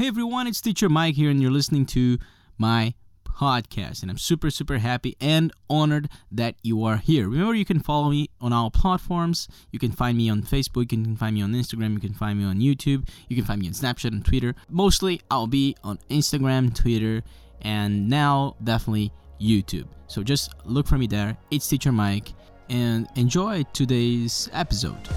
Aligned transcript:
Hey 0.00 0.06
everyone, 0.06 0.46
it's 0.46 0.62
Teacher 0.62 0.88
Mike 0.88 1.14
here, 1.14 1.28
and 1.28 1.42
you're 1.42 1.50
listening 1.50 1.84
to 1.88 2.16
my 2.56 2.94
podcast. 3.22 4.00
And 4.00 4.10
I'm 4.10 4.16
super, 4.16 4.48
super 4.48 4.78
happy 4.78 5.14
and 5.20 5.52
honored 5.68 6.08
that 6.32 6.54
you 6.62 6.82
are 6.84 6.96
here. 6.96 7.28
Remember, 7.28 7.52
you 7.52 7.66
can 7.66 7.80
follow 7.80 8.08
me 8.08 8.30
on 8.40 8.50
all 8.50 8.70
platforms. 8.70 9.46
You 9.72 9.78
can 9.78 9.92
find 9.92 10.16
me 10.16 10.30
on 10.30 10.42
Facebook, 10.42 10.90
you 10.90 11.04
can 11.04 11.16
find 11.16 11.34
me 11.34 11.42
on 11.42 11.52
Instagram, 11.52 11.92
you 11.92 12.00
can 12.00 12.14
find 12.14 12.38
me 12.38 12.46
on 12.46 12.60
YouTube, 12.60 13.10
you 13.28 13.36
can 13.36 13.44
find 13.44 13.60
me 13.60 13.66
on 13.66 13.74
Snapchat 13.74 14.06
and 14.06 14.24
Twitter. 14.24 14.54
Mostly, 14.70 15.20
I'll 15.30 15.46
be 15.46 15.76
on 15.84 15.98
Instagram, 16.08 16.74
Twitter, 16.74 17.22
and 17.60 18.08
now 18.08 18.56
definitely 18.64 19.12
YouTube. 19.38 19.88
So 20.06 20.22
just 20.22 20.54
look 20.64 20.86
for 20.86 20.96
me 20.96 21.08
there. 21.08 21.36
It's 21.50 21.68
Teacher 21.68 21.92
Mike, 21.92 22.32
and 22.70 23.06
enjoy 23.16 23.64
today's 23.74 24.48
episode. 24.54 25.10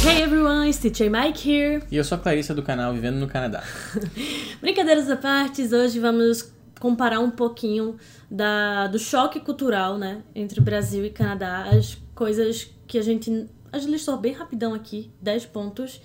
Hey 0.00 0.22
everyone, 0.22 0.68
it's 0.68 0.78
Teacher 0.78 1.10
Mike 1.10 1.36
here. 1.36 1.82
E 1.90 1.96
eu 1.96 2.04
sou 2.04 2.16
a 2.16 2.20
Clarissa 2.20 2.54
do 2.54 2.62
canal 2.62 2.92
Vivendo 2.92 3.16
no 3.16 3.26
Canadá. 3.26 3.64
Brincadeiras 4.62 5.10
à 5.10 5.16
parte, 5.16 5.62
hoje 5.62 5.98
vamos 5.98 6.52
comparar 6.78 7.18
um 7.18 7.30
pouquinho 7.30 7.96
da, 8.30 8.86
do 8.86 8.98
choque 8.98 9.40
cultural, 9.40 9.98
né, 9.98 10.22
entre 10.36 10.60
Brasil 10.60 11.04
e 11.04 11.10
Canadá, 11.10 11.64
as 11.64 11.96
coisas 12.14 12.70
que 12.86 12.96
a 12.96 13.02
gente, 13.02 13.48
a 13.72 13.78
gente 13.78 13.90
listou 13.90 14.16
bem 14.16 14.32
rapidão 14.32 14.72
aqui, 14.72 15.10
10 15.20 15.46
pontos 15.46 16.00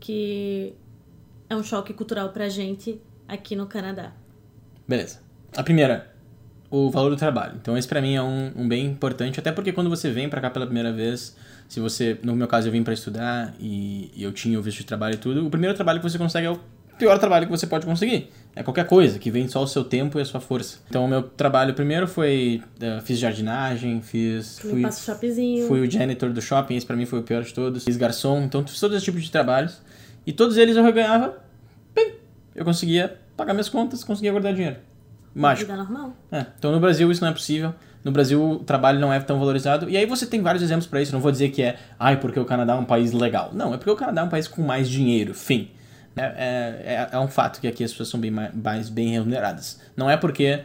que 0.00 0.74
é 1.48 1.54
um 1.54 1.62
choque 1.62 1.92
cultural 1.92 2.30
pra 2.30 2.48
gente 2.48 2.98
aqui 3.28 3.54
no 3.54 3.66
Canadá. 3.66 4.12
Beleza. 4.88 5.20
A 5.54 5.62
primeira, 5.62 6.13
o 6.74 6.90
valor 6.90 7.10
do 7.10 7.16
trabalho. 7.16 7.54
Então 7.60 7.78
esse 7.78 7.86
pra 7.86 8.02
mim 8.02 8.14
é 8.14 8.22
um, 8.22 8.50
um 8.56 8.68
bem 8.68 8.86
importante, 8.86 9.38
até 9.38 9.52
porque 9.52 9.72
quando 9.72 9.88
você 9.88 10.10
vem 10.10 10.28
pra 10.28 10.40
cá 10.40 10.50
pela 10.50 10.66
primeira 10.66 10.92
vez, 10.92 11.36
se 11.68 11.78
você, 11.78 12.18
no 12.24 12.34
meu 12.34 12.48
caso 12.48 12.66
eu 12.66 12.72
vim 12.72 12.82
pra 12.82 12.92
estudar 12.92 13.54
e, 13.60 14.10
e 14.12 14.24
eu 14.24 14.32
tinha 14.32 14.58
o 14.58 14.62
visto 14.62 14.78
de 14.78 14.86
trabalho 14.86 15.14
e 15.14 15.18
tudo, 15.18 15.46
o 15.46 15.50
primeiro 15.50 15.74
trabalho 15.74 16.00
que 16.00 16.10
você 16.10 16.18
consegue 16.18 16.48
é 16.48 16.50
o 16.50 16.58
pior 16.98 17.16
trabalho 17.18 17.46
que 17.46 17.50
você 17.52 17.64
pode 17.64 17.86
conseguir. 17.86 18.28
É 18.56 18.62
qualquer 18.64 18.86
coisa, 18.88 19.20
que 19.20 19.30
vem 19.30 19.46
só 19.46 19.62
o 19.62 19.68
seu 19.68 19.84
tempo 19.84 20.18
e 20.18 20.22
a 20.22 20.24
sua 20.24 20.40
força. 20.40 20.78
Então 20.88 21.04
o 21.04 21.08
meu 21.08 21.22
trabalho 21.22 21.74
primeiro 21.74 22.08
foi, 22.08 22.60
uh, 22.80 23.00
fiz 23.02 23.20
jardinagem, 23.20 24.00
fiz... 24.02 24.58
Fui, 24.58 24.82
passo 24.82 25.04
fui 25.68 25.80
o 25.80 25.88
janitor 25.88 26.30
do 26.32 26.42
shopping, 26.42 26.74
esse 26.74 26.86
pra 26.86 26.96
mim 26.96 27.06
foi 27.06 27.20
o 27.20 27.22
pior 27.22 27.44
de 27.44 27.54
todos. 27.54 27.84
Fiz 27.84 27.96
garçom, 27.96 28.42
então 28.42 28.66
fiz 28.66 28.80
todos 28.80 28.96
esses 28.96 29.04
tipos 29.04 29.22
de 29.22 29.30
trabalhos. 29.30 29.80
E 30.26 30.32
todos 30.32 30.56
eles 30.56 30.76
eu 30.76 30.92
ganhava, 30.92 31.38
bem, 31.94 32.14
eu 32.54 32.64
conseguia 32.64 33.16
pagar 33.36 33.52
minhas 33.52 33.68
contas, 33.68 34.02
conseguia 34.02 34.32
guardar 34.32 34.54
dinheiro. 34.54 34.76
Mágico. 35.34 35.70
Vida 35.70 35.82
normal. 35.82 36.16
É, 36.30 36.46
então 36.58 36.70
no 36.70 36.78
Brasil 36.78 37.10
isso 37.10 37.20
não 37.20 37.28
é 37.28 37.32
possível. 37.32 37.74
No 38.04 38.12
Brasil 38.12 38.42
o 38.42 38.58
trabalho 38.58 39.00
não 39.00 39.12
é 39.12 39.18
tão 39.18 39.38
valorizado. 39.38 39.88
E 39.88 39.96
aí 39.96 40.06
você 40.06 40.26
tem 40.26 40.40
vários 40.40 40.62
exemplos 40.62 40.86
para 40.86 41.02
isso. 41.02 41.12
Não 41.12 41.20
vou 41.20 41.32
dizer 41.32 41.48
que 41.50 41.62
é, 41.62 41.78
ai, 41.98 42.20
porque 42.20 42.38
o 42.38 42.44
Canadá 42.44 42.74
é 42.74 42.76
um 42.76 42.84
país 42.84 43.12
legal. 43.12 43.50
Não, 43.52 43.74
é 43.74 43.76
porque 43.76 43.90
o 43.90 43.96
Canadá 43.96 44.20
é 44.20 44.24
um 44.24 44.28
país 44.28 44.46
com 44.46 44.62
mais 44.62 44.88
dinheiro. 44.88 45.34
Fim. 45.34 45.70
É, 46.16 46.22
é, 46.22 47.08
é 47.10 47.18
um 47.18 47.26
fato 47.26 47.60
que 47.60 47.66
aqui 47.66 47.82
as 47.82 47.90
pessoas 47.90 48.08
são 48.08 48.20
bem 48.20 48.30
mais 48.30 48.88
bem 48.88 49.08
remuneradas. 49.08 49.80
Não 49.96 50.08
é 50.08 50.16
porque, 50.16 50.62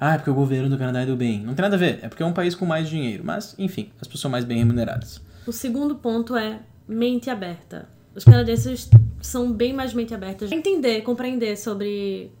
ah, 0.00 0.14
é 0.14 0.16
porque 0.16 0.30
o 0.30 0.34
governo 0.34 0.70
do 0.70 0.78
Canadá 0.78 1.02
é 1.02 1.06
do 1.06 1.16
bem. 1.16 1.40
Não 1.40 1.54
tem 1.54 1.62
nada 1.62 1.76
a 1.76 1.78
ver. 1.78 1.98
É 2.02 2.08
porque 2.08 2.22
é 2.22 2.26
um 2.26 2.32
país 2.32 2.54
com 2.54 2.64
mais 2.64 2.88
dinheiro. 2.88 3.22
Mas, 3.24 3.54
enfim, 3.58 3.90
as 4.00 4.06
pessoas 4.06 4.22
são 4.22 4.30
mais 4.30 4.44
bem 4.44 4.58
remuneradas. 4.58 5.20
O 5.46 5.52
segundo 5.52 5.96
ponto 5.96 6.34
é 6.36 6.60
mente 6.88 7.28
aberta. 7.28 7.88
Os 8.14 8.24
canadenses 8.24 8.88
são 9.20 9.52
bem 9.52 9.74
mais 9.74 9.92
mente 9.92 10.14
abertas. 10.14 10.50
Entender, 10.50 11.02
compreender 11.02 11.56
sobre 11.58 12.32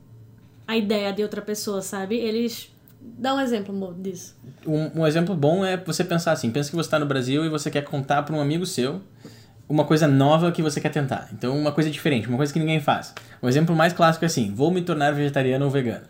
a 0.66 0.76
ideia 0.76 1.12
de 1.12 1.22
outra 1.22 1.40
pessoa, 1.40 1.82
sabe? 1.82 2.16
Eles. 2.16 2.74
Dá 3.00 3.34
um 3.34 3.40
exemplo 3.40 3.94
disso. 3.98 4.36
Um, 4.66 5.00
um, 5.00 5.06
exemplo 5.06 5.34
bom 5.34 5.64
é 5.64 5.76
você 5.76 6.02
pensar 6.02 6.32
assim: 6.32 6.50
pensa 6.50 6.70
que 6.70 6.76
você 6.76 6.86
está 6.86 6.98
no 6.98 7.06
Brasil 7.06 7.44
e 7.44 7.48
você 7.48 7.70
quer 7.70 7.82
contar 7.82 8.22
para 8.22 8.34
um 8.34 8.40
amigo 8.40 8.66
seu 8.66 9.00
uma 9.68 9.84
coisa 9.84 10.06
nova 10.06 10.52
que 10.52 10.62
você 10.62 10.80
quer 10.80 10.90
tentar. 10.90 11.28
Então, 11.32 11.56
uma 11.56 11.72
coisa 11.72 11.90
diferente, 11.90 12.28
uma 12.28 12.36
coisa 12.36 12.52
que 12.52 12.58
ninguém 12.58 12.80
faz. 12.80 13.12
O 13.42 13.48
exemplo 13.48 13.74
mais 13.74 13.92
clássico 13.92 14.24
é 14.24 14.26
assim: 14.26 14.52
vou 14.52 14.70
me 14.70 14.82
tornar 14.82 15.12
vegetariano 15.12 15.64
ou 15.64 15.70
vegano. 15.70 16.04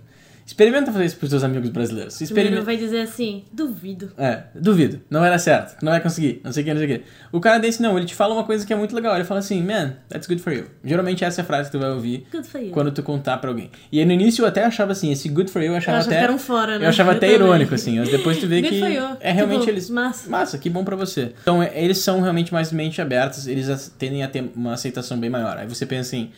Experimenta 0.46 0.92
fazer 0.92 1.06
isso 1.06 1.16
pros 1.16 1.30
seus 1.30 1.42
amigos 1.42 1.70
brasileiros. 1.70 2.20
Experimenta. 2.20 2.62
vai 2.62 2.76
dizer 2.76 3.00
assim, 3.00 3.42
duvido. 3.52 4.12
É, 4.16 4.44
duvido. 4.54 5.00
Não 5.10 5.18
vai 5.18 5.28
dar 5.28 5.40
certo. 5.40 5.76
Não 5.82 5.90
vai 5.90 6.00
conseguir. 6.00 6.40
Não 6.44 6.52
sei 6.52 6.62
o 6.62 6.66
que, 6.66 6.72
não 6.72 6.78
sei 6.78 6.86
o 6.94 6.98
que. 6.98 7.04
O 7.32 7.40
canadense 7.40 7.82
não, 7.82 7.96
ele 7.98 8.06
te 8.06 8.14
fala 8.14 8.32
uma 8.32 8.44
coisa 8.44 8.64
que 8.64 8.72
é 8.72 8.76
muito 8.76 8.94
legal. 8.94 9.16
Ele 9.16 9.24
fala 9.24 9.40
assim, 9.40 9.60
man, 9.60 9.94
that's 10.08 10.28
good 10.28 10.40
for 10.40 10.52
you. 10.52 10.66
Geralmente 10.84 11.24
essa 11.24 11.40
é 11.40 11.42
a 11.42 11.44
frase 11.44 11.68
que 11.68 11.76
tu 11.76 11.80
vai 11.80 11.90
ouvir 11.90 12.28
quando 12.72 12.92
tu 12.92 13.02
contar 13.02 13.38
pra 13.38 13.50
alguém. 13.50 13.72
E 13.90 13.98
aí, 13.98 14.04
no 14.04 14.12
início 14.12 14.42
eu 14.42 14.46
até 14.46 14.64
achava 14.64 14.92
assim, 14.92 15.10
esse 15.10 15.28
good 15.28 15.50
for 15.50 15.60
you 15.60 15.72
eu 15.72 15.76
achava 15.76 15.98
eu 15.98 16.02
até. 16.02 16.38
Fora, 16.38 16.78
né? 16.78 16.84
Eu 16.84 16.90
achava 16.90 17.10
eu 17.10 17.16
até 17.16 17.26
também. 17.26 17.46
irônico, 17.46 17.74
assim. 17.74 17.98
Mas 17.98 18.08
depois 18.08 18.38
tu 18.38 18.46
vê 18.46 18.60
good 18.60 18.72
que. 18.72 18.80
For 18.80 18.90
you. 18.90 19.16
É 19.18 19.32
realmente 19.32 19.60
tipo, 19.60 19.72
eles. 19.72 19.90
Massa. 19.90 20.30
Massa, 20.30 20.58
que 20.58 20.70
bom 20.70 20.84
pra 20.84 20.94
você. 20.94 21.32
Então, 21.42 21.60
é, 21.60 21.72
eles 21.74 21.98
são 21.98 22.20
realmente 22.20 22.52
mais 22.52 22.70
mente 22.70 23.02
abertos, 23.02 23.48
eles 23.48 23.92
tendem 23.98 24.22
a 24.22 24.28
ter 24.28 24.48
uma 24.54 24.74
aceitação 24.74 25.18
bem 25.18 25.28
maior. 25.28 25.58
Aí 25.58 25.66
você 25.66 25.84
pensa 25.84 26.14
em 26.14 26.30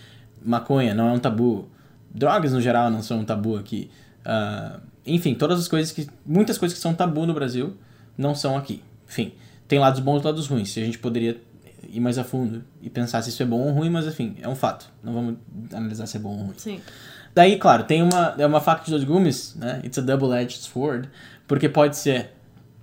maconha, 0.43 0.95
não 0.95 1.09
é 1.09 1.13
um 1.13 1.19
tabu. 1.19 1.69
Drogas 2.11 2.53
no 2.53 2.61
geral 2.61 2.91
não 2.91 3.03
são 3.03 3.21
um 3.21 3.25
tabu 3.25 3.57
aqui. 3.57 3.91
Uh, 4.21 4.81
enfim, 5.07 5.35
todas 5.35 5.59
as 5.59 5.69
coisas 5.69 5.93
que. 5.93 6.07
Muitas 6.25 6.59
coisas 6.59 6.77
que 6.77 6.83
são 6.83 6.95
tabu 6.95 7.27
no 7.27 7.35
Brasil 7.35 7.77
não 8.17 8.35
são 8.35 8.57
aqui. 8.57 8.83
Enfim, 9.09 9.33
tem 9.67 9.79
lados 9.79 10.01
bons 10.01 10.23
e 10.23 10.25
lados 10.25 10.47
ruins. 10.47 10.71
Se 10.71 10.81
a 10.81 10.85
gente 10.85 10.99
poderia 10.99 11.41
ir 11.89 12.01
mais 12.01 12.19
a 12.19 12.25
fundo 12.25 12.65
e 12.83 12.91
pensar 12.91 13.23
se 13.23 13.31
isso 13.31 13.43
é 13.43 13.47
bom 13.47 13.61
ou 13.61 13.73
ruim, 13.73 13.91
mas 13.91 14.07
enfim, 14.07 14.37
é 14.41 14.49
um 14.49 14.55
fato. 14.55 14.91
Não 15.03 15.13
vamos 15.13 15.37
analisar 15.73 16.07
se 16.07 16.17
é 16.17 16.21
bom 16.21 16.31
ou 16.31 16.45
ruim. 16.45 16.55
Sim. 16.57 16.81
Daí, 17.35 17.57
claro, 17.57 17.85
tem 17.85 18.03
uma, 18.03 18.35
é 18.37 18.47
uma 18.47 18.61
faca 18.61 18.85
de 18.85 18.91
dois 18.91 19.05
gumes, 19.05 19.55
né? 19.55 19.81
It's 19.85 19.99
a 19.99 20.03
double-edged 20.03 20.61
sword. 20.61 21.09
Porque 21.47 21.69
pode 21.69 21.97
ser 21.97 22.33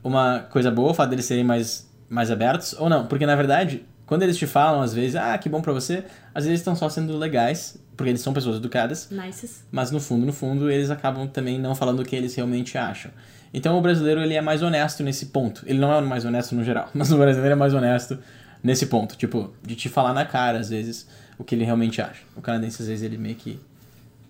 uma 0.04 0.40
coisa 0.40 0.72
boa 0.72 0.92
o 0.92 0.94
fato 0.94 1.10
deles 1.10 1.26
serem 1.26 1.44
mais, 1.44 1.90
mais 2.10 2.32
abertos, 2.32 2.74
ou 2.80 2.90
não. 2.90 3.06
Porque, 3.06 3.26
na 3.26 3.36
verdade, 3.36 3.86
quando 4.06 4.24
eles 4.24 4.38
te 4.38 4.48
falam, 4.48 4.82
às 4.82 4.94
vezes, 4.94 5.16
ah, 5.16 5.38
que 5.38 5.50
bom 5.50 5.62
pra 5.62 5.74
você, 5.74 6.04
às 6.34 6.46
vezes 6.46 6.62
estão 6.62 6.76
só 6.76 6.88
sendo 6.90 7.18
legais, 7.18 7.78
porque 7.96 8.10
eles 8.10 8.22
são 8.22 8.34
pessoas 8.34 8.58
educadas. 8.58 9.10
Nices. 9.10 9.64
Mas 9.72 9.92
no 9.92 10.00
fundo, 10.00 10.26
no 10.26 10.34
fundo, 10.34 10.70
eles 10.70 10.90
acabam 10.90 11.28
também 11.28 11.60
não 11.60 11.76
falando 11.76 12.02
o 12.02 12.06
que 12.06 12.16
eles 12.16 12.36
realmente 12.36 12.78
acham. 12.78 13.12
Então 13.54 13.78
o 13.78 13.82
brasileiro, 13.82 14.22
ele 14.22 14.34
é 14.34 14.42
mais 14.42 14.62
honesto 14.62 15.02
nesse 15.04 15.28
ponto. 15.28 15.64
Ele 15.66 15.80
não 15.80 15.92
é 15.92 15.98
o 15.98 16.06
mais 16.06 16.26
honesto 16.26 16.54
no 16.56 16.64
geral, 16.64 16.90
mas 16.94 17.12
o 17.12 17.18
brasileiro 17.18 17.54
é 17.54 17.56
mais 17.56 17.74
honesto 17.74 18.20
nesse 18.62 18.88
ponto. 18.88 19.16
Tipo, 19.16 19.54
de 19.64 19.76
te 19.76 19.90
falar 19.90 20.14
na 20.14 20.26
cara, 20.26 20.60
às 20.60 20.70
vezes, 20.70 21.08
o 21.38 21.44
que 21.44 21.56
ele 21.56 21.64
realmente 21.64 22.02
acha. 22.02 22.22
O 22.36 22.42
canadense, 22.42 22.82
às 22.82 22.88
vezes, 22.88 23.04
ele 23.04 23.18
meio 23.18 23.36
que 23.36 23.60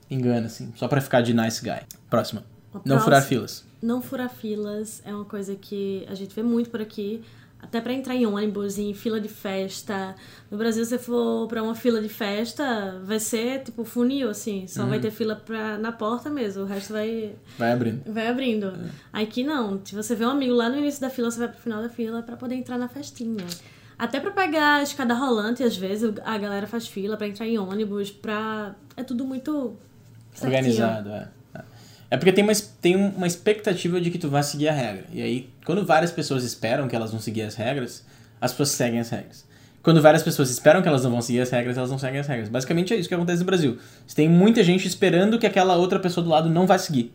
engana, 0.09 0.45
assim, 0.45 0.71
só 0.75 0.87
pra 0.87 1.01
ficar 1.01 1.21
de 1.21 1.33
nice 1.33 1.63
guy. 1.63 1.81
Próxima. 2.09 2.43
Não 2.83 2.99
furar 2.99 3.23
filas. 3.23 3.63
Não 3.81 4.01
furar 4.01 4.29
filas 4.29 5.01
é 5.05 5.13
uma 5.13 5.25
coisa 5.25 5.55
que 5.55 6.05
a 6.09 6.15
gente 6.15 6.35
vê 6.35 6.43
muito 6.43 6.69
por 6.69 6.81
aqui 6.81 7.23
até 7.65 7.81
para 7.81 7.93
entrar 7.93 8.15
em 8.15 8.25
ônibus, 8.25 8.77
em 8.77 8.93
fila 8.93 9.19
de 9.19 9.27
festa. 9.27 10.15
No 10.49 10.57
Brasil, 10.57 10.85
se 10.85 10.97
for 10.99 11.47
para 11.47 11.63
uma 11.63 11.73
fila 11.73 11.99
de 11.99 12.07
festa, 12.07 13.01
vai 13.03 13.19
ser 13.19 13.63
tipo 13.63 13.83
funil, 13.83 14.29
assim. 14.29 14.67
Só 14.67 14.83
uhum. 14.83 14.89
vai 14.89 14.99
ter 14.99 15.09
fila 15.09 15.35
pra, 15.35 15.77
na 15.77 15.91
porta 15.91 16.29
mesmo. 16.29 16.63
O 16.63 16.65
resto 16.65 16.93
vai. 16.93 17.33
Vai 17.57 17.71
abrindo. 17.71 18.01
Vai 18.05 18.27
abrindo. 18.27 18.67
É. 19.13 19.21
Aqui 19.21 19.43
não. 19.43 19.81
Se 19.83 19.95
você 19.95 20.15
vê 20.15 20.25
um 20.25 20.29
amigo 20.29 20.53
lá 20.53 20.69
no 20.69 20.77
início 20.77 21.01
da 21.01 21.09
fila, 21.09 21.31
você 21.31 21.39
vai 21.39 21.47
pro 21.47 21.59
final 21.59 21.81
da 21.81 21.89
fila 21.89 22.21
para 22.21 22.37
poder 22.37 22.55
entrar 22.55 22.77
na 22.77 22.87
festinha. 22.87 23.45
Até 23.97 24.19
para 24.19 24.31
pegar 24.31 24.75
a 24.75 24.83
escada 24.83 25.13
rolante, 25.13 25.63
às 25.63 25.75
vezes, 25.75 26.13
a 26.23 26.37
galera 26.37 26.67
faz 26.67 26.87
fila 26.87 27.17
para 27.17 27.27
entrar 27.27 27.47
em 27.47 27.57
ônibus, 27.57 28.11
pra. 28.11 28.75
É 28.95 29.03
tudo 29.03 29.25
muito. 29.25 29.75
Certinho. 30.33 30.57
Organizado, 30.57 31.09
é. 31.09 31.29
É 32.09 32.17
porque 32.17 32.31
tem 32.31 32.43
uma, 32.43 32.53
tem 32.81 32.95
uma 32.95 33.27
expectativa 33.27 33.99
de 33.99 34.11
que 34.11 34.17
tu 34.17 34.29
vai 34.29 34.43
seguir 34.43 34.67
a 34.67 34.73
regra. 34.73 35.05
E 35.11 35.21
aí, 35.21 35.49
quando 35.65 35.85
várias 35.85 36.11
pessoas 36.11 36.43
esperam 36.43 36.87
que 36.87 36.95
elas 36.95 37.11
vão 37.11 37.19
seguir 37.19 37.41
as 37.41 37.55
regras, 37.55 38.05
as 38.39 38.51
pessoas 38.51 38.69
seguem 38.69 38.99
as 38.99 39.09
regras. 39.09 39.45
Quando 39.81 40.01
várias 40.01 40.23
pessoas 40.23 40.49
esperam 40.49 40.81
que 40.81 40.87
elas 40.87 41.03
não 41.03 41.11
vão 41.11 41.21
seguir 41.21 41.41
as 41.41 41.49
regras, 41.51 41.77
elas 41.77 41.91
não 41.91 41.99
seguem 41.99 42.19
as 42.19 42.27
regras. 42.27 42.49
Basicamente 42.49 42.93
é 42.93 42.97
isso 42.97 43.07
que 43.07 43.13
acontece 43.13 43.39
no 43.39 43.45
Brasil. 43.45 43.77
Você 44.05 44.15
tem 44.15 44.27
muita 44.27 44.63
gente 44.63 44.87
esperando 44.87 45.37
que 45.37 45.45
aquela 45.45 45.75
outra 45.75 45.99
pessoa 45.99 46.23
do 46.23 46.29
lado 46.29 46.49
não 46.49 46.65
vai 46.65 46.79
seguir. 46.79 47.13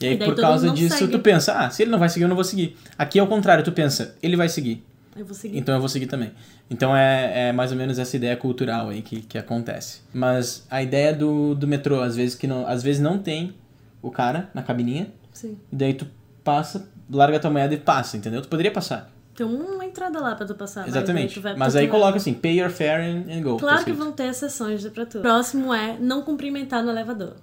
E 0.00 0.06
aí, 0.06 0.14
e 0.14 0.16
por 0.16 0.34
causa 0.34 0.70
disso, 0.70 0.96
segue. 0.96 1.12
tu 1.12 1.18
pensa, 1.18 1.52
ah, 1.52 1.68
se 1.68 1.82
ele 1.82 1.90
não 1.90 1.98
vai 1.98 2.08
seguir, 2.08 2.24
eu 2.24 2.28
não 2.28 2.36
vou 2.36 2.44
seguir. 2.44 2.74
Aqui 2.96 3.18
é 3.18 3.22
o 3.22 3.26
contrário, 3.26 3.62
tu 3.62 3.72
pensa, 3.72 4.16
ele 4.22 4.34
vai 4.34 4.48
seguir. 4.48 4.82
Eu 5.14 5.26
vou 5.26 5.34
seguir. 5.34 5.58
Então 5.58 5.74
eu 5.74 5.80
vou 5.80 5.90
seguir 5.90 6.06
também. 6.06 6.30
Então 6.70 6.96
é, 6.96 7.48
é 7.48 7.52
mais 7.52 7.70
ou 7.70 7.76
menos 7.76 7.98
essa 7.98 8.16
ideia 8.16 8.34
cultural 8.34 8.88
aí 8.88 9.02
que, 9.02 9.20
que 9.20 9.36
acontece. 9.36 10.00
Mas 10.14 10.64
a 10.70 10.82
ideia 10.82 11.12
do, 11.12 11.54
do 11.54 11.66
metrô, 11.66 12.00
às 12.00 12.16
vezes, 12.16 12.34
que 12.34 12.46
não, 12.46 12.66
às 12.66 12.82
vezes 12.82 13.02
não 13.02 13.18
tem 13.18 13.52
o 14.02 14.10
cara 14.10 14.50
na 14.54 14.62
cabininha. 14.62 15.12
Sim. 15.32 15.58
E 15.70 15.76
daí 15.76 15.94
tu 15.94 16.06
passa, 16.42 16.88
larga 17.10 17.36
a 17.36 17.40
tua 17.40 17.50
moeda 17.50 17.74
e 17.74 17.78
passa, 17.78 18.16
entendeu? 18.16 18.42
Tu 18.42 18.48
poderia 18.48 18.72
passar. 18.72 19.10
Tem 19.34 19.46
uma 19.46 19.84
entrada 19.84 20.20
lá 20.20 20.34
pra 20.34 20.46
tu 20.46 20.54
passar. 20.54 20.86
Exatamente. 20.86 21.40
Mas, 21.40 21.56
mas 21.56 21.76
aí 21.76 21.88
coloca 21.88 22.16
assim, 22.16 22.34
pay 22.34 22.60
your 22.60 22.70
fare 22.70 23.02
and, 23.02 23.24
and 23.32 23.42
go. 23.42 23.56
Claro 23.56 23.84
que 23.84 23.92
vão 23.92 24.12
ter 24.12 24.26
exceções 24.26 24.86
pra 24.88 25.06
tu. 25.06 25.20
Próximo 25.20 25.72
é 25.72 25.96
não 25.98 26.22
cumprimentar 26.22 26.82
no 26.82 26.90
elevador. 26.90 27.36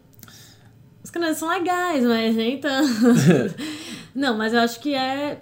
Os 1.03 1.09
canais 1.09 1.37
são 1.37 1.49
legais, 1.49 2.03
mas 2.03 2.35
nem 2.35 2.59
tanto. 2.59 2.89
não, 4.13 4.37
mas 4.37 4.53
eu 4.53 4.59
acho 4.59 4.79
que 4.79 4.93
é 4.93 5.39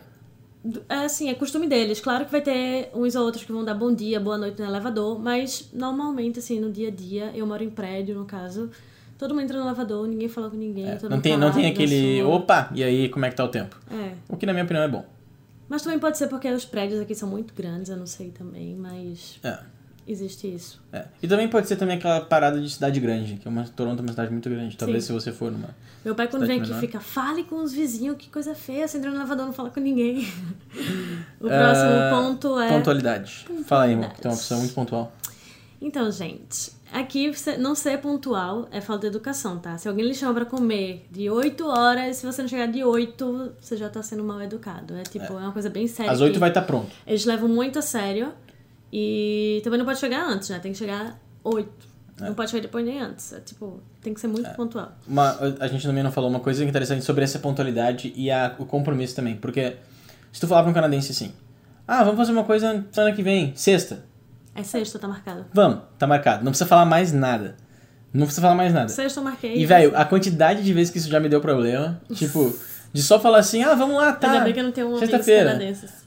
é 0.90 1.06
assim, 1.06 1.30
é 1.30 1.36
costume 1.36 1.68
deles. 1.68 2.00
Claro 2.00 2.26
que 2.26 2.32
vai 2.32 2.42
ter 2.42 2.90
uns 2.94 3.16
ou 3.16 3.24
outros 3.24 3.44
que 3.44 3.52
vão 3.52 3.64
dar 3.64 3.76
bom 3.76 3.94
dia, 3.94 4.20
boa 4.20 4.38
noite 4.38 4.60
no 4.60 4.68
elevador, 4.68 5.20
mas 5.20 5.70
normalmente, 5.74 6.40
assim, 6.40 6.60
no 6.60 6.72
dia 6.72 6.88
a 6.88 6.92
dia, 6.92 7.32
eu 7.36 7.46
moro 7.46 7.64
em 7.64 7.70
prédio, 7.70 8.16
no 8.16 8.26
caso, 8.26 8.70
Todo 9.18 9.34
mundo 9.34 9.44
entra 9.44 9.58
no 9.60 9.66
lavador, 9.66 10.08
ninguém 10.08 10.28
fala 10.28 10.50
com 10.50 10.58
ninguém. 10.58 10.88
É, 10.90 11.00
não, 11.10 11.22
tem, 11.22 11.38
não 11.38 11.52
tem 11.52 11.68
aquele. 11.68 12.22
Opa! 12.24 12.70
E 12.74 12.84
aí, 12.84 13.10
como 13.10 13.26
é 13.26 13.30
que 13.30 13.36
tá 13.36 13.44
o 13.46 13.48
tempo? 13.48 13.80
É. 13.92 14.12
O 14.28 14.36
que, 14.36 14.46
na 14.46 14.52
minha 14.54 14.66
opinião, 14.66 14.84
é 14.84 14.88
bom. 14.88 15.06
Mas 15.70 15.82
também 15.82 15.98
pode 16.00 16.18
ser 16.18 16.28
porque 16.28 16.48
os 16.52 16.66
prédios 16.66 17.00
aqui 17.00 17.16
são 17.16 17.28
muito 17.30 17.54
grandes, 17.54 17.90
eu 17.90 17.98
não 17.98 18.06
sei 18.06 18.30
também, 18.30 18.76
mas 18.76 19.40
É. 19.44 19.58
existe 20.08 20.54
isso. 20.54 20.80
É. 20.94 21.06
E 21.24 21.28
também 21.28 21.48
pode 21.48 21.68
ser 21.68 21.76
também 21.78 21.98
aquela 21.98 22.22
parada 22.22 22.60
de 22.62 22.70
cidade 22.70 23.00
grande, 23.00 23.36
que 23.38 23.48
é 23.48 23.50
uma 23.52 23.64
Toronto 23.64 24.00
é 24.00 24.02
uma 24.04 24.12
cidade 24.12 24.32
muito 24.32 24.50
grande. 24.50 24.76
Talvez 24.78 25.04
Sim. 25.06 25.08
se 25.08 25.14
você 25.14 25.32
for 25.32 25.52
numa. 25.52 25.70
Meu 26.04 26.14
pai, 26.14 26.28
quando 26.28 26.46
vem 26.46 26.60
aqui, 26.60 26.68
menor. 26.70 26.82
fica, 26.82 27.00
fale 27.00 27.44
com 27.46 27.64
os 27.64 27.74
vizinhos, 27.74 28.16
que 28.18 28.30
coisa 28.30 28.54
feia, 28.54 28.88
você 28.88 28.98
entra 29.00 29.10
no 29.10 29.16
elevador, 29.16 29.46
não 29.48 29.54
fala 29.54 29.72
com 29.72 29.80
ninguém. 29.80 30.20
o 31.42 31.48
próximo 31.48 31.90
Ah, 31.90 32.10
ponto 32.12 32.60
é. 32.60 32.70
Pontualidade. 32.70 33.48
Fala 33.66 33.86
aí, 33.86 33.92
irmão, 33.92 34.10
que 34.10 34.28
é 34.28 34.30
uma 34.30 34.36
Pontualidade. 34.36 34.38
pessoa 34.42 34.60
muito 34.60 34.74
pontual. 34.76 35.12
Então, 35.81 36.10
gente, 36.10 36.72
aqui 36.92 37.31
não 37.60 37.75
ser 37.75 38.00
pontual 38.00 38.68
é 38.72 38.80
falta 38.81 39.01
de 39.01 39.07
educação, 39.07 39.60
tá? 39.60 39.77
Se 39.77 39.88
alguém 39.88 40.06
lhe 40.06 40.13
chama 40.13 40.33
pra 40.33 40.45
comer 40.45 41.06
de 41.12 41.30
8 41.30 41.68
horas, 41.68 42.18
se 42.18 42.25
você 42.25 42.42
não 42.42 42.50
chegar 42.50 42.68
de 42.68 42.83
8, 42.83 43.54
você 43.60 43.77
já 43.77 43.89
tá 43.89 44.01
sendo 44.01 44.24
mal 44.24 44.42
educado. 44.42 44.95
É 44.95 45.04
tipo, 45.04 45.33
é, 45.33 45.38
uma 45.38 45.51
coisa 45.51 45.69
bem 45.69 45.88
séria. 45.88 46.12
Às 46.12 46.22
8 46.22 46.33
que 46.33 46.39
vai 46.39 46.50
estar 46.50 46.62
pronto. 46.62 46.92
Eles 47.06 47.25
levam 47.25 47.50
muito 47.50 47.80
a 47.80 47.81
sério 47.81 48.31
e 48.92 49.62
também 49.63 49.77
não 49.77 49.86
pode 49.86 50.00
chegar 50.00 50.25
antes, 50.27 50.50
né? 50.50 50.60
Tem 50.60 50.72
que 50.72 50.77
chegar 50.77 51.19
8. 51.44 51.95
Não 52.19 52.33
pode 52.33 52.50
chegar 52.50 52.62
depois 52.62 52.86
nem 52.86 53.01
antes. 53.01 53.33
É 53.33 53.39
tipo, 53.42 53.81
tem 54.01 54.13
que 54.13 54.22
ser 54.22 54.27
muito 54.27 54.50
pontual. 54.51 54.94
Uma, 55.06 55.38
a 55.60 55.68
gente 55.68 55.86
também 55.86 56.01
não 56.01 56.12
falou 56.12 56.30
uma 56.30 56.39
coisa 56.39 56.63
interessante 56.63 57.04
sobre 57.04 57.24
essa 57.24 57.39
pontualidade 57.39 58.13
e 58.16 58.31
a, 58.31 58.56
o 58.57 58.66
compromisso 58.66 59.13
também. 59.16 59.36
Porque 59.36 59.75
se 60.31 60.39
tu 60.39 60.48
falar 60.48 60.63
pra 60.63 60.72
um 60.72 60.74
canadense 60.74 61.12
assim, 61.12 61.33
ah, 61.88 62.04
vamos 62.04 62.18
fazer 62.18 62.31
uma 62.31 62.45
coisa 62.45 62.86
semana 62.92 63.13
que 63.13 63.22
vem, 63.22 63.54
sexta. 63.56 64.04
É 64.56 64.63
sexta, 64.63 64.98
tá 64.98 65.07
marcado. 65.07 65.46
Vamos, 65.54 65.80
tá 66.00 66.07
marcado. 66.07 66.44
Não 66.44 66.52
precisa 66.52 66.68
falar 66.68 66.86
mais 66.86 67.12
nada. 67.12 67.57
Não 68.13 68.22
precisa 68.22 68.42
falar 68.42 68.56
mais 68.56 68.74
nada. 68.74 68.88
Sexta 68.88 69.19
eu 69.19 69.24
marquei. 69.25 69.57
E, 69.57 69.66
velho, 69.66 69.92
a 69.96 70.06
quantidade 70.06 70.63
de 70.63 70.74
vezes 70.74 70.90
que 70.90 70.98
isso 70.98 71.10
já 71.10 71.19
me 71.19 71.28
deu 71.28 71.42
problema, 71.42 72.02
tipo, 72.13 72.57
de 72.94 73.04
só 73.04 73.19
falar 73.19 73.40
assim, 73.40 73.62
ah, 73.62 73.75
vamos 73.75 73.98
lá, 73.98 74.13
tá. 74.13 74.31
Ainda 74.31 74.46
bem 74.46 74.54
que 74.54 74.60
eu 74.62 74.63
não 74.63 74.72
tenho 74.72 74.94
um 74.94 74.98
Sexta-feira. 74.98 75.60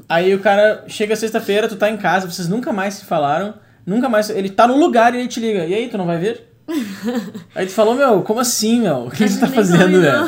Aí 0.09 0.35
o 0.35 0.41
cara 0.41 0.85
chega 0.89 1.15
sexta-feira, 1.15 1.69
tu 1.69 1.77
tá 1.77 1.91
em 1.91 1.99
casa, 1.99 2.27
vocês 2.27 2.49
nunca 2.49 2.73
mais 2.73 2.95
se 2.95 3.05
falaram, 3.05 3.53
nunca 3.85 4.09
mais. 4.09 4.31
Ele 4.31 4.49
tá 4.49 4.67
no 4.67 4.79
lugar 4.79 5.15
e 5.15 5.19
ele 5.19 5.29
te 5.29 5.39
liga. 5.39 5.67
E 5.67 5.75
aí, 5.75 5.89
tu 5.91 5.99
não 5.99 6.07
vai 6.07 6.17
ver? 6.17 6.49
aí 7.55 7.67
tu 7.67 7.73
falou, 7.73 7.95
meu, 7.95 8.23
como 8.23 8.41
assim, 8.41 8.81
meu? 8.81 9.07
O 9.07 9.11
que 9.11 9.29
você 9.29 9.39
tá 9.39 9.47
fazendo, 9.47 10.01
velho? 10.01 10.25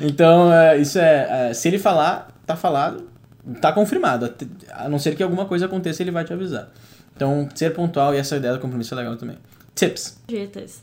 Então, 0.00 0.50
é, 0.50 0.78
isso 0.78 0.98
é, 0.98 1.50
é, 1.50 1.52
Se 1.52 1.68
ele 1.68 1.78
falar, 1.78 2.28
tá 2.46 2.56
falado, 2.56 3.06
tá 3.60 3.70
confirmado. 3.72 4.32
A 4.72 4.88
não 4.88 4.98
ser 4.98 5.14
que 5.14 5.22
alguma 5.22 5.44
coisa 5.44 5.66
aconteça, 5.66 6.02
ele 6.02 6.10
vai 6.10 6.24
te 6.24 6.32
avisar. 6.32 6.70
Então, 7.18 7.48
ser 7.52 7.74
pontual 7.74 8.14
e 8.14 8.16
essa 8.16 8.36
ideia 8.36 8.54
do 8.54 8.60
compromisso 8.60 8.94
é 8.94 8.98
legal 8.98 9.16
também. 9.16 9.36
Tips. 9.74 10.20
Dietas. 10.28 10.80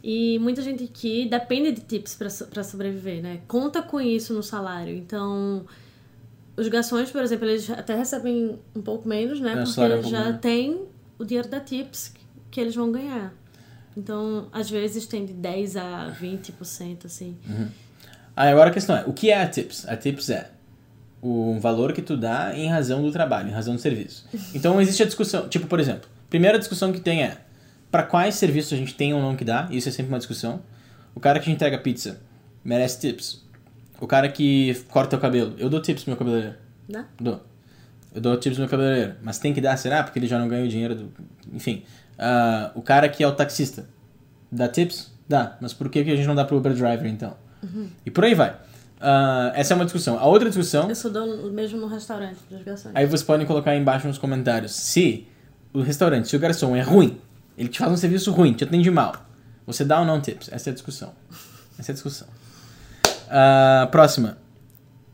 E 0.00 0.38
muita 0.38 0.62
gente 0.62 0.84
aqui 0.84 1.26
depende 1.28 1.72
de 1.72 1.80
tips 1.80 2.14
pra 2.14 2.62
sobreviver, 2.62 3.20
né? 3.20 3.40
Conta 3.48 3.82
com 3.82 4.00
isso 4.00 4.32
no 4.32 4.44
salário. 4.44 4.94
Então, 4.94 5.66
os 6.56 6.68
garçons, 6.68 7.10
por 7.10 7.20
exemplo, 7.20 7.48
eles 7.48 7.68
até 7.68 7.96
recebem 7.96 8.60
um 8.76 8.80
pouco 8.80 9.08
menos, 9.08 9.40
né? 9.40 9.54
É, 9.54 9.64
Porque 9.64 9.80
é 9.80 9.82
um 9.82 9.86
eles 9.86 10.00
pouco 10.02 10.10
já 10.16 10.24
menor. 10.26 10.38
têm 10.38 10.82
o 11.18 11.24
dinheiro 11.24 11.48
da 11.48 11.58
tips 11.58 12.14
que 12.48 12.60
eles 12.60 12.76
vão 12.76 12.92
ganhar. 12.92 13.34
Então, 13.96 14.46
às 14.52 14.70
vezes 14.70 15.04
tem 15.06 15.26
de 15.26 15.32
10 15.32 15.76
a 15.76 16.16
20%, 16.20 17.06
assim. 17.06 17.36
Aí 18.36 18.50
agora 18.50 18.70
a 18.70 18.72
questão 18.72 18.96
é, 18.96 19.04
o 19.04 19.12
que 19.12 19.30
é 19.32 19.42
a 19.42 19.48
tips? 19.48 19.88
A 19.88 19.96
tips 19.96 20.30
é 20.30 20.48
o 21.22 21.58
valor 21.60 21.92
que 21.92 22.02
tu 22.02 22.16
dá 22.16 22.52
em 22.54 22.68
razão 22.68 23.00
do 23.00 23.12
trabalho, 23.12 23.48
em 23.48 23.52
razão 23.52 23.76
do 23.76 23.80
serviço. 23.80 24.26
Então 24.52 24.80
existe 24.80 25.04
a 25.04 25.06
discussão, 25.06 25.48
tipo, 25.48 25.68
por 25.68 25.78
exemplo, 25.78 26.10
primeira 26.28 26.58
discussão 26.58 26.92
que 26.92 27.00
tem 27.00 27.22
é 27.22 27.38
para 27.90 28.02
quais 28.02 28.34
serviços 28.34 28.72
a 28.72 28.76
gente 28.76 28.94
tem 28.94 29.14
ou 29.14 29.20
não 29.20 29.36
que 29.36 29.44
dá, 29.44 29.68
isso 29.70 29.88
é 29.88 29.92
sempre 29.92 30.10
uma 30.10 30.18
discussão. 30.18 30.60
O 31.14 31.20
cara 31.20 31.38
que 31.38 31.50
entrega 31.50 31.78
pizza 31.78 32.20
merece 32.64 32.98
tips. 33.00 33.42
O 34.00 34.06
cara 34.06 34.28
que 34.28 34.74
corta 34.88 35.16
o 35.16 35.20
cabelo, 35.20 35.54
eu 35.58 35.70
dou 35.70 35.80
tips 35.80 36.02
pro 36.02 36.10
meu 36.10 36.18
cabeleireiro. 36.18 36.56
Né? 36.88 37.04
Dou. 37.20 37.40
Eu 38.14 38.20
dou 38.20 38.36
tips 38.36 38.58
no 38.58 38.62
meu 38.62 38.70
cabeleireiro. 38.70 39.14
Mas 39.22 39.38
tem 39.38 39.52
que 39.52 39.60
dar, 39.60 39.76
será? 39.76 40.02
Porque 40.02 40.18
ele 40.18 40.26
já 40.26 40.38
não 40.38 40.48
ganha 40.48 40.64
o 40.64 40.68
dinheiro 40.68 40.94
do. 40.94 41.12
Enfim. 41.52 41.84
Ah, 42.18 42.72
o 42.74 42.82
cara 42.82 43.08
que 43.08 43.22
é 43.22 43.28
o 43.28 43.32
taxista. 43.32 43.86
Dá 44.50 44.68
tips? 44.68 45.12
Dá. 45.28 45.56
Mas 45.60 45.72
por 45.72 45.88
que 45.88 46.02
que 46.02 46.10
a 46.10 46.16
gente 46.16 46.26
não 46.26 46.34
dá 46.34 46.44
pro 46.44 46.56
Uber 46.56 46.72
Driver, 46.74 47.06
então? 47.06 47.36
E 48.04 48.10
por 48.10 48.24
aí 48.24 48.34
vai. 48.34 48.56
Ah, 49.02 49.50
essa 49.54 49.72
é 49.72 49.76
uma 49.76 49.84
discussão. 49.84 50.16
A 50.18 50.26
outra 50.26 50.48
discussão. 50.48 50.88
Eu 50.88 50.94
sou 50.94 51.10
dou 51.10 51.50
mesmo 51.50 51.78
no 51.80 51.88
restaurante 51.88 52.38
dos 52.48 52.62
garçons. 52.62 52.92
Aí 52.94 53.04
vocês 53.04 53.22
podem 53.22 53.44
colocar 53.46 53.72
aí 53.72 53.78
embaixo 53.80 54.06
nos 54.06 54.16
comentários. 54.18 54.72
Se 54.72 55.26
o 55.74 55.80
restaurante, 55.80 56.28
se 56.28 56.36
o 56.36 56.38
garçom 56.38 56.76
é 56.76 56.82
ruim, 56.82 57.18
ele 57.58 57.68
te 57.68 57.78
faz 57.80 57.90
um 57.90 57.96
serviço 57.96 58.30
ruim, 58.30 58.52
te 58.52 58.62
atende 58.64 58.90
mal, 58.90 59.14
você 59.66 59.84
dá 59.84 59.98
ou 60.00 60.06
não 60.06 60.20
tips? 60.20 60.48
Essa 60.52 60.68
é 60.68 60.72
a 60.72 60.74
discussão. 60.74 61.12
Essa 61.78 61.90
é 61.90 61.92
a 61.92 61.94
discussão. 61.94 62.28
Ah, 63.28 63.88
próxima. 63.90 64.38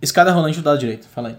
Escada 0.02 0.31
rolante 0.32 0.61
do 0.61 0.67
lado 0.69 0.79
direito. 0.79 1.06
Fala 1.08 1.29
aí. 1.31 1.37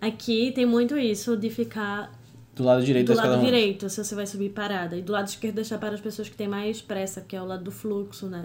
Aqui 0.00 0.52
tem 0.54 0.64
muito 0.66 0.96
isso 0.96 1.36
de 1.36 1.50
ficar 1.50 2.12
Do 2.54 2.62
lado 2.62 2.84
direito 2.84 3.06
do 3.06 3.08
da 3.08 3.14
escada 3.14 3.30
lado 3.30 3.40
rolante. 3.40 3.58
direito, 3.58 3.88
se 3.88 4.04
você 4.04 4.14
vai 4.14 4.26
subir 4.26 4.50
parada. 4.50 4.96
E 4.96 5.02
do 5.02 5.12
lado 5.12 5.26
esquerdo 5.26 5.56
deixar 5.56 5.78
para 5.78 5.94
as 5.94 6.00
pessoas 6.00 6.28
que 6.28 6.36
têm 6.36 6.46
mais 6.48 6.80
pressa, 6.80 7.20
que 7.22 7.34
é 7.34 7.40
o 7.42 7.44
lado 7.46 7.64
do 7.64 7.70
fluxo, 7.72 8.26
né? 8.26 8.44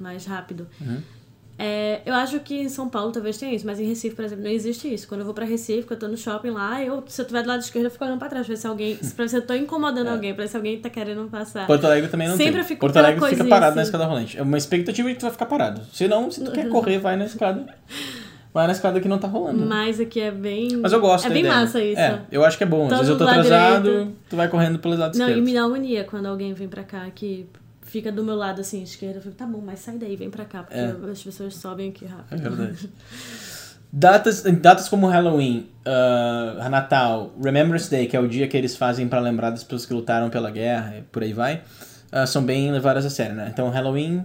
Mais 0.00 0.24
rápido. 0.26 0.66
Uhum. 0.80 1.00
É, 1.58 2.02
eu 2.04 2.12
acho 2.14 2.38
que 2.40 2.54
em 2.54 2.68
São 2.68 2.86
Paulo 2.88 3.12
talvez 3.12 3.38
tenha 3.38 3.54
isso, 3.54 3.64
mas 3.64 3.80
em 3.80 3.84
Recife, 3.84 4.14
por 4.14 4.24
exemplo, 4.26 4.44
não 4.44 4.50
existe 4.50 4.92
isso. 4.92 5.08
Quando 5.08 5.20
eu 5.20 5.24
vou 5.24 5.32
pra 5.34 5.46
Recife, 5.46 5.86
que 5.86 5.92
eu 5.94 5.98
tô 5.98 6.06
no 6.06 6.16
shopping 6.16 6.50
lá, 6.50 6.82
eu, 6.84 7.02
se 7.06 7.20
eu 7.22 7.24
tiver 7.26 7.42
do 7.42 7.48
lado 7.48 7.60
esquerdo, 7.60 7.86
eu 7.86 7.90
fico 7.90 8.04
olhando 8.04 8.18
pra 8.18 8.28
trás, 8.28 8.46
ver 8.46 8.56
se 8.58 8.66
alguém. 8.66 8.96
Se 8.96 9.14
pra 9.14 9.24
ver 9.24 9.28
se 9.30 9.36
eu 9.36 9.42
tô 9.42 9.54
incomodando 9.54 10.08
alguém, 10.08 10.34
pra 10.34 10.44
ver 10.44 10.48
se 10.50 10.56
alguém 10.56 10.78
tá 10.78 10.90
querendo 10.90 11.26
passar. 11.30 11.66
Porto 11.66 11.84
Alegre 11.86 12.10
também 12.10 12.28
não 12.28 12.36
Sempre 12.36 12.52
tem. 12.52 12.60
eu 12.60 12.66
fico 12.66 12.80
Porto 12.80 12.96
Alegre 12.98 13.26
fica 13.30 13.44
parado 13.46 13.74
na 13.74 13.82
assim. 13.82 13.88
escada 13.88 14.04
rolante. 14.04 14.36
É 14.38 14.42
uma 14.42 14.58
expectativa 14.58 15.08
de 15.08 15.14
que 15.14 15.20
tu 15.20 15.22
vai 15.22 15.32
ficar 15.32 15.46
parado. 15.46 15.80
Se 15.92 16.06
não, 16.06 16.30
se 16.30 16.44
tu 16.44 16.50
quer 16.52 16.68
correr, 16.68 16.98
vai 16.98 17.16
na 17.16 17.24
escada. 17.24 17.64
Vai 18.52 18.66
na 18.66 18.72
escada 18.72 19.00
que 19.00 19.08
não 19.08 19.18
tá 19.18 19.28
rolando. 19.28 19.64
Mas 19.66 19.98
aqui 20.00 20.20
é 20.20 20.30
bem. 20.30 20.76
Mas 20.76 20.92
eu 20.92 21.00
gosto 21.00 21.26
É 21.26 21.30
bem 21.30 21.40
ideia. 21.40 21.54
massa 21.54 21.78
isso. 21.82 22.00
É, 22.00 22.20
eu 22.32 22.42
acho 22.44 22.56
que 22.56 22.64
é 22.64 22.66
bom. 22.66 22.84
Às 22.84 22.88
Todo 22.90 22.98
vezes 22.98 23.10
eu 23.12 23.18
tô 23.18 23.24
atrasado, 23.28 23.82
direito. 23.90 24.12
tu 24.30 24.36
vai 24.36 24.48
correndo 24.48 24.78
pelo 24.78 24.96
lado 24.96 25.16
Não, 25.18 25.26
e 25.26 25.28
esquerdo. 25.30 25.44
me 25.44 25.52
dá 25.54 25.64
agonia 25.64 26.04
quando 26.04 26.26
alguém 26.26 26.52
vem 26.54 26.66
pra 26.68 26.82
cá 26.82 27.06
que 27.14 27.46
fica 27.86 28.12
do 28.12 28.22
meu 28.22 28.34
lado 28.36 28.60
assim, 28.60 28.82
esquerda. 28.82 29.18
Eu 29.18 29.22
fico, 29.22 29.34
tá 29.34 29.46
bom, 29.46 29.62
mas 29.64 29.80
sai 29.80 29.96
daí, 29.98 30.14
vem 30.16 30.30
pra 30.30 30.44
cá, 30.44 30.62
porque 30.62 30.78
É. 30.78 30.94
as 31.10 31.22
pessoas 31.22 31.54
sobem 31.56 31.88
aqui 31.90 32.04
rápido. 32.04 32.34
É 32.34 32.48
verdade. 32.50 32.90
Datas, 33.92 34.42
datas 34.42 34.88
como 34.88 35.06
Halloween, 35.06 35.68
ah, 35.84 36.68
Natal, 36.68 37.32
Remembrance 37.42 37.88
Day, 37.90 38.06
que 38.06 38.16
é 38.16 38.20
o 38.20 38.28
dia 38.28 38.46
que 38.48 38.56
eles 38.56 38.76
fazem 38.76 39.08
para 39.08 39.20
lembrar 39.20 39.50
das 39.50 39.62
pessoas 39.62 39.86
que 39.86 39.94
lutaram 39.94 40.28
pela 40.28 40.50
guerra 40.50 40.96
e 40.98 41.02
por 41.02 41.22
aí 41.22 41.32
vai, 41.32 41.62
ah, 42.12 42.26
são 42.26 42.42
bem 42.42 42.70
levadas 42.72 43.06
a 43.06 43.10
sério, 43.10 43.34
né? 43.34 43.48
Então, 43.52 43.70
Halloween 43.70 44.24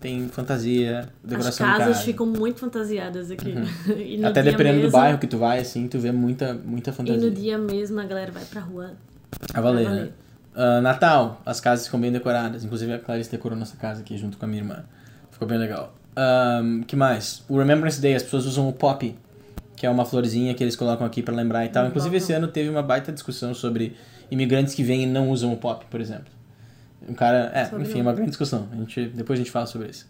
tem 0.00 0.28
fantasia, 0.28 1.00
As 1.22 1.30
decoração 1.30 1.66
de 1.66 1.72
casas 1.78 1.94
casa. 1.96 2.04
ficam 2.06 2.26
muito 2.26 2.58
fantasiadas 2.60 3.30
aqui. 3.30 3.52
E 3.98 4.16
no 4.18 4.28
Até 4.28 4.42
dependendo 4.42 4.78
do 4.78 4.82
mesmo- 4.84 4.92
bairro 4.98 5.18
que 5.18 5.26
tu 5.26 5.36
vai, 5.36 5.58
assim, 5.58 5.88
tu 5.88 5.98
vê 5.98 6.10
muita, 6.12 6.54
muita 6.54 6.90
E 6.90 6.92
fantasia. 6.92 7.20
no 7.20 7.30
dia 7.30 7.58
mesmo 7.58 8.00
a 8.00 8.04
galera 8.04 8.32
vai 8.32 8.44
pra 8.44 8.60
rua. 8.62 8.92
A 9.52 9.60
valer, 9.60 9.88
né? 9.90 10.08
Ah, 10.54 10.80
Natal, 10.80 11.40
as 11.46 11.60
casas 11.60 11.86
ficam 11.86 12.00
bem 12.00 12.12
decoradas. 12.12 12.64
Inclusive 12.64 12.92
a 12.92 12.98
Clarice 12.98 13.30
decorou 13.30 13.58
nossa 13.58 13.76
casa 13.76 14.00
aqui 14.02 14.16
junto 14.18 14.36
com 14.36 14.44
a 14.44 14.48
minha 14.48 14.62
irmã. 14.62 14.84
Ficou 15.30 15.46
bem 15.48 15.58
legal. 15.58 15.94
Um, 16.16 16.82
que 16.82 16.94
mais? 16.94 17.42
O 17.48 17.58
Remembrance 17.58 18.00
Day, 18.00 18.14
as 18.14 18.22
pessoas 18.22 18.44
usam 18.44 18.68
o 18.68 18.72
pop, 18.72 19.16
que 19.74 19.86
é 19.86 19.90
uma 19.90 20.04
florzinha 20.04 20.52
que 20.54 20.62
eles 20.62 20.76
colocam 20.76 21.06
aqui 21.06 21.22
pra 21.22 21.34
lembrar 21.34 21.64
e 21.64 21.68
tal. 21.70 21.86
Inclusive 21.86 22.16
esse 22.18 22.32
ano 22.32 22.48
teve 22.48 22.68
uma 22.68 22.82
baita 22.82 23.10
discussão 23.10 23.54
sobre 23.54 23.96
imigrantes 24.30 24.74
que 24.74 24.82
vêm 24.82 25.04
e 25.04 25.06
não 25.06 25.30
usam 25.30 25.52
o 25.52 25.56
pop, 25.56 25.86
por 25.90 26.00
exemplo. 26.00 26.26
Um 27.08 27.14
cara, 27.14 27.50
é, 27.54 27.64
Sobre 27.64 27.84
enfim, 27.84 27.98
o- 27.98 28.02
uma 28.02 28.12
grande 28.12 28.30
discussão. 28.30 28.68
A 28.70 28.76
gente, 28.76 29.06
depois 29.06 29.38
a 29.38 29.42
gente 29.42 29.50
fala 29.50 29.66
sobre 29.66 29.88
isso. 29.88 30.06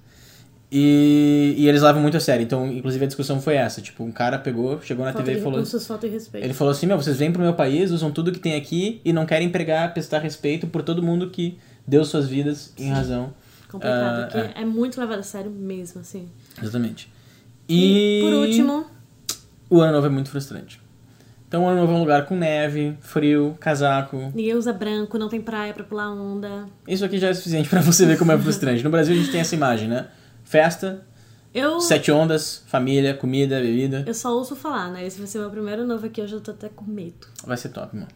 E, 0.75 1.55
e 1.59 1.69
eles 1.69 1.83
levam 1.83 2.01
muito 2.01 2.17
a 2.17 2.21
sério. 2.21 2.43
Então, 2.43 2.67
inclusive 2.67 3.05
a 3.05 3.07
discussão 3.07 3.43
foi 3.43 3.57
essa. 3.57 3.83
Tipo, 3.83 4.05
um 4.05 4.11
cara 4.11 4.39
pegou, 4.39 4.81
chegou 4.81 5.05
na 5.05 5.13
Falta 5.13 5.27
TV 5.27 5.39
e 5.39 5.43
falou 5.43 5.59
recursos, 5.59 5.87
falta 5.87 6.09
de 6.09 6.15
respeito. 6.15 6.43
ele 6.43 6.55
falou 6.55 6.71
assim, 6.71 6.87
meu, 6.87 6.97
vocês 6.97 7.19
vêm 7.19 7.31
pro 7.31 7.43
meu 7.43 7.53
país, 7.53 7.91
usam 7.91 8.11
tudo 8.11 8.33
que 8.33 8.39
tem 8.39 8.55
aqui 8.55 8.99
e 9.05 9.13
não 9.13 9.27
querem 9.27 9.51
pregar, 9.51 9.93
prestar 9.93 10.21
respeito 10.21 10.67
por 10.67 10.83
todo 10.83 11.03
mundo 11.03 11.29
que 11.29 11.59
deu 11.87 12.03
suas 12.07 12.27
vidas 12.27 12.73
em 12.79 12.89
razão. 12.89 13.35
Complicado, 13.71 14.23
aqui 14.23 14.39
é. 14.39 14.63
é. 14.63 14.65
muito 14.65 14.99
levado 14.99 15.19
a 15.19 15.23
sério 15.23 15.51
mesmo, 15.51 16.01
assim. 16.01 16.27
Exatamente. 16.61 17.13
E, 17.69 18.21
E, 18.21 18.23
por 18.23 18.33
último, 18.33 18.87
o 19.69 19.79
ano 19.79 19.93
novo 19.93 20.07
é 20.07 20.11
muito 20.11 20.31
frustrante. 20.31 20.81
Então 21.49 21.65
o 21.65 21.69
ano 21.69 21.83
novo 21.83 21.93
é 21.93 21.97
um 21.97 22.01
lugar 22.01 22.25
com 22.25 22.35
neve, 22.35 22.97
frio, 23.03 23.55
casaco. 23.61 24.33
ninguém 24.35 24.55
usa 24.55 24.73
branco, 24.73 25.19
não 25.19 25.29
tem 25.29 25.43
praia 25.43 25.75
pra 25.75 25.85
pular 25.85 26.11
onda. 26.11 26.65
Isso 26.89 27.05
aqui 27.05 27.19
já 27.19 27.29
é 27.29 27.35
suficiente 27.35 27.69
pra 27.69 27.83
você 27.83 28.07
ver 28.07 28.17
como 28.17 28.33
é 28.33 28.39
frustrante. 28.39 28.83
No 28.83 28.89
Brasil 28.89 29.15
a 29.15 29.19
gente 29.19 29.31
tem 29.31 29.43
essa 29.43 29.55
imagem, 29.55 29.87
né? 29.87 30.07
Festa, 30.57 31.01
Eu, 31.55 31.81
sete 31.81 32.13
ondas, 32.13 32.63
família, 32.67 33.15
comida, 33.15 33.59
bebida. 33.59 34.05
eu 34.07 34.13
só 34.13 34.35
ouço 34.37 34.55
falar, 34.55 34.91
né? 34.91 35.07
Esse 35.07 35.17
vai 35.17 35.27
ser 35.27 35.39
meu 35.39 35.49
primeiro 35.49 35.87
novo 35.87 36.05
aqui, 36.05 36.21
hoje 36.21 36.35
eu 36.35 36.43
tô 36.43 36.51
até 36.51 36.69
com 36.69 36.85
medo. 36.85 37.27
Vai 37.47 37.57
ser 37.57 37.71
top, 37.71 37.97
mano. 37.97 38.09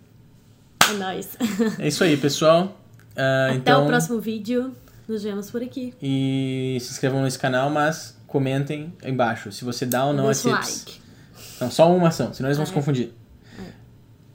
É 0.86 0.92
nóis. 0.98 1.30
É 1.80 1.88
isso 1.88 2.04
aí, 2.04 2.14
pessoal. 2.18 2.78
Ah, 3.16 3.46
Até 3.48 3.56
então, 3.56 3.84
o 3.84 3.86
próximo 3.86 4.20
vídeo. 4.20 4.74
Nos 5.08 5.22
vemos 5.22 5.50
por 5.50 5.62
aqui. 5.62 5.94
E 6.02 6.76
se 6.82 6.90
inscrevam 6.90 7.22
nesse 7.22 7.38
canal, 7.38 7.70
mas 7.70 8.18
comentem 8.26 8.92
aí 9.02 9.10
embaixo 9.10 9.50
se 9.50 9.64
você 9.64 9.86
dá 9.86 10.04
ou 10.04 10.12
não 10.12 10.24
a 10.24 10.32
Deixa 10.32 10.50
o 10.50 10.52
tips. 10.60 10.84
like. 10.84 11.00
Não, 11.58 11.70
só 11.70 11.90
uma 11.96 12.08
ação, 12.08 12.34
senão 12.34 12.48
eles 12.50 12.58
vão 12.58 12.64
É. 12.64 12.66
se 12.66 12.72
confundir. 12.74 13.14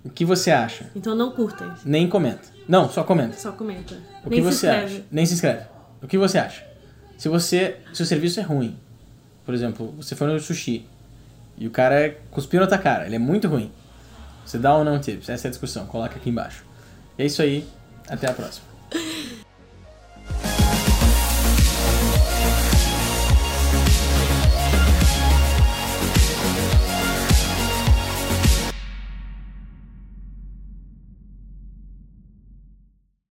O 0.03 0.10
que 0.10 0.25
você 0.25 0.50
acha? 0.50 0.89
Então 0.96 1.13
não 1.13 1.29
curtem, 1.34 1.72
Nem 1.86 2.10
comenta. 2.10 2.48
Não, 2.67 2.89
só 2.89 3.03
comenta. 3.03 3.38
só 3.38 3.51
comenta. 3.51 3.93
O 4.25 4.29
Nem 4.29 4.39
que 4.43 4.51
se 4.51 4.58
você 4.58 4.67
inscreve. 4.72 4.96
acha? 4.96 5.05
Nem 5.12 5.25
se 5.27 5.34
inscreve. 5.36 5.65
O 6.01 6.08
que 6.08 6.17
você 6.17 6.39
acha? 6.39 6.70
Se 7.21 7.29
você, 7.29 7.77
se 7.93 8.01
o 8.01 8.05
serviço 8.07 8.39
é 8.39 8.43
ruim, 8.43 8.75
por 9.45 9.53
exemplo, 9.53 9.93
você 9.95 10.15
foi 10.15 10.25
no 10.25 10.39
sushi 10.39 10.87
E 11.55 11.67
o 11.67 11.69
cara 11.69 11.93
é 11.93 12.09
cuspiu 12.31 12.59
na 12.59 12.65
tua 12.65 12.79
cara, 12.79 13.05
ele 13.05 13.15
é 13.15 13.19
muito 13.19 13.47
ruim. 13.47 13.71
Você 14.43 14.57
dá 14.57 14.75
ou 14.75 14.83
não 14.83 14.99
tips? 14.99 15.29
Essa 15.29 15.45
é 15.45 15.49
a 15.49 15.51
discussão, 15.51 15.85
coloca 15.85 16.15
aqui 16.15 16.31
embaixo. 16.31 16.65
É 17.19 17.23
isso 17.23 17.43
aí, 17.43 17.63
até 18.09 18.27
a 18.27 18.33
próxima. 18.33 18.70